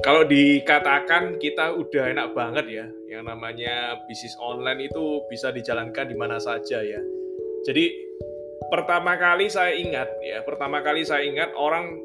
kalau 0.00 0.24
dikatakan 0.24 1.36
kita 1.36 1.76
udah 1.76 2.04
enak 2.16 2.32
banget 2.32 2.66
ya, 2.72 2.86
yang 3.12 3.28
namanya 3.28 4.00
bisnis 4.08 4.32
online 4.40 4.88
itu 4.88 5.24
bisa 5.28 5.52
dijalankan 5.52 6.08
di 6.08 6.16
mana 6.16 6.40
saja 6.40 6.80
ya. 6.80 7.00
Jadi 7.68 7.92
pertama 8.72 9.20
kali 9.20 9.52
saya 9.52 9.76
ingat 9.76 10.08
ya, 10.24 10.40
pertama 10.40 10.80
kali 10.80 11.04
saya 11.04 11.28
ingat 11.28 11.52
orang 11.52 12.00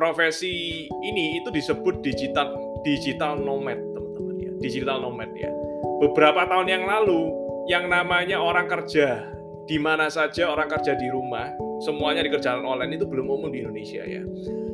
profesi 0.00 0.88
ini 0.88 1.40
itu 1.40 1.52
disebut 1.52 2.00
digital 2.00 2.56
digital 2.84 3.36
nomad 3.36 3.76
teman-teman 3.92 4.36
ya, 4.40 4.52
digital 4.64 5.04
nomad 5.04 5.28
ya. 5.36 5.52
Beberapa 6.00 6.48
tahun 6.48 6.68
yang 6.72 6.84
lalu 6.88 7.20
yang 7.68 7.84
namanya 7.92 8.40
orang 8.40 8.64
kerja 8.64 9.28
di 9.66 9.76
mana 9.76 10.08
saja 10.08 10.48
orang 10.48 10.70
kerja 10.72 10.94
di 10.94 11.10
rumah, 11.10 11.52
semuanya 11.82 12.24
dikerjakan 12.24 12.64
online 12.64 12.96
itu 12.96 13.04
belum 13.04 13.26
umum 13.28 13.48
di 13.52 13.64
Indonesia 13.64 14.02
ya. 14.04 14.22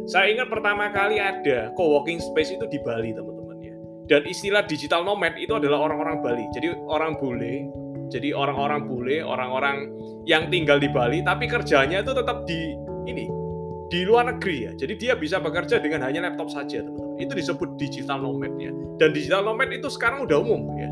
Saya 0.06 0.34
ingat 0.34 0.51
pertama 0.51 0.91
kali 0.91 1.23
ada 1.23 1.70
co-working 1.78 2.19
space 2.19 2.55
itu 2.55 2.66
di 2.66 2.78
Bali, 2.83 3.15
teman-teman 3.15 3.59
ya. 3.62 3.75
Dan 4.11 4.27
istilah 4.27 4.66
digital 4.66 5.06
nomad 5.06 5.34
itu 5.38 5.55
adalah 5.55 5.87
orang-orang 5.91 6.23
Bali. 6.23 6.45
Jadi 6.55 6.75
orang 6.91 7.19
bule, 7.19 7.70
jadi 8.11 8.34
orang-orang 8.34 8.87
bule, 8.87 9.23
orang-orang 9.23 9.88
yang 10.27 10.47
tinggal 10.51 10.78
di 10.78 10.87
Bali 10.87 11.19
tapi 11.27 11.51
kerjanya 11.51 12.02
itu 12.02 12.15
tetap 12.15 12.47
di 12.47 12.78
ini 13.11 13.27
di 13.91 14.09
luar 14.09 14.33
negeri 14.33 14.56
ya. 14.69 14.73
Jadi 14.73 14.95
dia 14.97 15.12
bisa 15.19 15.37
bekerja 15.37 15.77
dengan 15.83 16.06
hanya 16.09 16.25
laptop 16.25 16.48
saja, 16.48 16.80
teman-teman. 16.80 17.20
Itu 17.20 17.33
disebut 17.37 17.77
digital 17.77 18.25
nomad 18.25 18.56
ya. 18.56 18.72
Dan 18.97 19.12
digital 19.12 19.44
nomad 19.44 19.69
itu 19.69 19.91
sekarang 19.92 20.25
udah 20.25 20.39
umum 20.41 20.72
ya. 20.81 20.89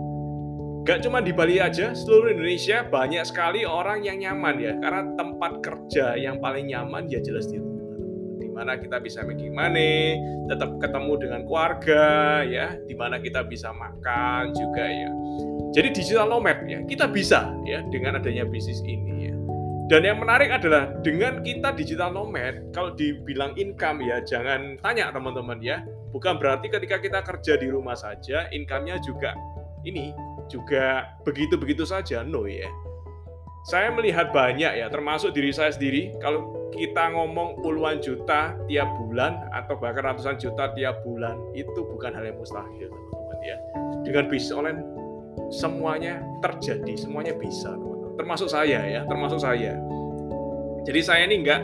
Gak 0.90 1.06
cuma 1.06 1.22
di 1.22 1.30
Bali 1.30 1.62
aja, 1.62 1.94
seluruh 1.94 2.34
Indonesia 2.34 2.82
banyak 2.82 3.22
sekali 3.22 3.62
orang 3.62 4.02
yang 4.02 4.26
nyaman 4.26 4.58
ya. 4.58 4.74
Karena 4.74 5.14
tempat 5.14 5.62
kerja 5.62 6.18
yang 6.18 6.42
paling 6.42 6.66
nyaman 6.66 7.06
ya 7.06 7.22
jelas 7.22 7.46
di 7.46 7.62
rumah 7.62 7.78
mana 8.50 8.74
kita 8.76 8.98
bisa 8.98 9.22
making 9.22 9.54
money, 9.54 10.18
tetap 10.50 10.82
ketemu 10.82 11.14
dengan 11.16 11.40
keluarga 11.46 12.42
ya, 12.42 12.74
di 12.84 12.98
mana 12.98 13.22
kita 13.22 13.46
bisa 13.46 13.70
makan 13.70 14.50
juga 14.50 14.84
ya. 14.84 15.08
Jadi 15.72 15.88
digital 15.94 16.26
nomad 16.26 16.66
ya, 16.66 16.82
kita 16.84 17.06
bisa 17.06 17.54
ya 17.62 17.86
dengan 17.88 18.18
adanya 18.18 18.42
bisnis 18.42 18.82
ini 18.82 19.30
ya. 19.30 19.34
Dan 19.88 20.02
yang 20.02 20.18
menarik 20.18 20.50
adalah 20.50 20.90
dengan 21.06 21.40
kita 21.40 21.70
digital 21.72 22.10
nomad, 22.10 22.74
kalau 22.74 22.92
dibilang 22.98 23.54
income 23.54 24.02
ya, 24.02 24.20
jangan 24.26 24.74
tanya 24.82 25.14
teman-teman 25.14 25.62
ya. 25.62 25.86
Bukan 26.10 26.42
berarti 26.42 26.66
ketika 26.66 26.98
kita 26.98 27.22
kerja 27.22 27.54
di 27.56 27.70
rumah 27.70 27.94
saja, 27.94 28.50
income-nya 28.50 28.98
juga 29.00 29.38
ini 29.88 30.12
juga 30.50 31.06
begitu-begitu 31.22 31.86
saja, 31.86 32.26
no 32.26 32.44
ya. 32.50 32.66
Saya 33.70 33.94
melihat 33.94 34.34
banyak 34.34 34.82
ya, 34.82 34.86
termasuk 34.90 35.30
diri 35.36 35.54
saya 35.54 35.70
sendiri, 35.70 36.16
kalau 36.18 36.60
kita 36.70 37.10
ngomong 37.12 37.60
puluhan 37.60 37.98
juta 37.98 38.54
tiap 38.70 38.88
bulan 38.96 39.50
atau 39.50 39.74
bahkan 39.76 40.14
ratusan 40.14 40.38
juta 40.38 40.70
tiap 40.72 41.02
bulan 41.02 41.36
itu 41.52 41.82
bukan 41.82 42.14
hal 42.14 42.24
yang 42.24 42.38
mustahil 42.38 42.88
teman-teman 42.88 43.38
ya. 43.42 43.56
Dengan 44.06 44.24
bisnis 44.30 44.54
online 44.54 44.80
semuanya 45.50 46.22
terjadi 46.40 46.94
semuanya 46.94 47.34
bisa 47.36 47.74
teman-teman. 47.74 48.16
Termasuk 48.16 48.48
saya 48.48 48.80
ya 48.86 49.02
termasuk 49.04 49.42
saya. 49.42 49.76
Jadi 50.86 51.00
saya 51.02 51.26
ini 51.26 51.42
enggak 51.42 51.60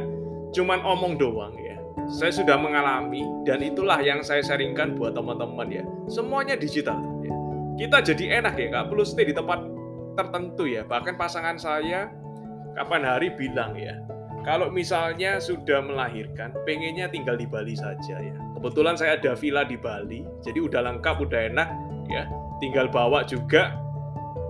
cuman 0.53 0.83
omong 0.83 1.15
doang 1.17 1.55
ya. 1.55 1.79
Saya 2.07 2.31
sudah 2.31 2.55
mengalami 2.59 3.23
dan 3.43 3.63
itulah 3.63 3.99
yang 3.99 4.23
saya 4.23 4.43
sharingkan 4.43 4.95
buat 4.99 5.15
teman-teman 5.15 5.71
ya. 5.71 5.85
Semuanya 6.11 6.55
digital. 6.59 7.16
Kita 7.77 8.03
jadi 8.03 8.43
enak 8.43 8.55
ya 8.57 8.69
kak 8.73 8.85
perlu 8.89 9.05
stay 9.05 9.29
di 9.29 9.35
tempat 9.37 9.61
tertentu 10.17 10.65
ya 10.65 10.83
bahkan 10.85 11.15
pasangan 11.15 11.61
saya 11.61 12.09
kapan 12.77 13.05
hari 13.05 13.33
bilang 13.37 13.77
ya 13.77 14.01
kalau 14.47 14.71
misalnya 14.71 15.43
sudah 15.43 15.83
melahirkan, 15.83 16.55
pengennya 16.63 17.11
tinggal 17.11 17.35
di 17.35 17.51
Bali 17.51 17.75
saja 17.75 18.15
ya. 18.23 18.39
Kebetulan 18.55 18.95
saya 18.95 19.19
ada 19.19 19.35
villa 19.35 19.67
di 19.67 19.75
Bali, 19.75 20.23
jadi 20.39 20.63
udah 20.63 20.87
lengkap, 20.87 21.19
udah 21.19 21.51
enak 21.51 21.69
ya. 22.07 22.31
Tinggal 22.63 22.87
bawa 22.87 23.27
juga, 23.27 23.75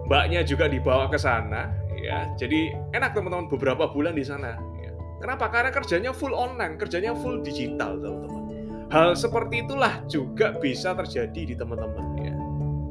mbaknya 0.04 0.44
juga 0.44 0.68
dibawa 0.68 1.08
ke 1.08 1.16
sana 1.16 1.72
ya. 1.96 2.28
Jadi 2.36 2.76
enak 2.92 3.16
teman-teman 3.16 3.48
beberapa 3.48 3.88
bulan 3.88 4.12
di 4.12 4.20
sana. 4.20 4.60
Ya. 4.76 4.92
Kenapa? 5.24 5.48
Karena 5.48 5.72
kerjanya 5.72 6.12
full 6.12 6.36
online, 6.36 6.76
kerjanya 6.76 7.16
full 7.16 7.40
digital 7.40 7.96
teman-teman. 7.96 8.44
Hal 8.92 9.16
seperti 9.16 9.64
itulah 9.64 10.04
juga 10.12 10.60
bisa 10.60 10.92
terjadi 10.92 11.42
di 11.42 11.54
teman-teman 11.56 12.06
ya. 12.20 12.35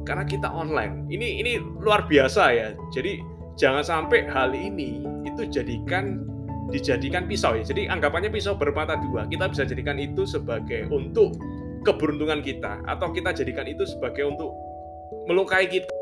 Karena 0.06 0.22
kita 0.22 0.48
online. 0.48 1.10
Ini 1.10 1.42
ini 1.42 1.52
luar 1.58 2.06
biasa 2.06 2.42
ya. 2.54 2.68
Jadi 2.94 3.18
jangan 3.58 3.82
sampai 3.82 4.30
hal 4.30 4.54
ini 4.54 5.02
itu 5.26 5.50
jadikan 5.50 6.22
dijadikan 6.70 7.26
pisau 7.26 7.58
ya. 7.58 7.66
Jadi 7.66 7.90
anggapannya 7.90 8.30
pisau 8.30 8.54
bermata 8.54 8.94
dua. 8.98 9.26
Kita 9.26 9.50
bisa 9.50 9.66
jadikan 9.66 9.98
itu 9.98 10.22
sebagai 10.22 10.86
untuk 10.94 11.34
keberuntungan 11.82 12.42
kita 12.42 12.82
atau 12.86 13.10
kita 13.14 13.30
jadikan 13.34 13.66
itu 13.66 13.86
sebagai 13.86 14.26
untuk 14.26 14.54
melukai 15.26 15.66
kita. 15.66 15.95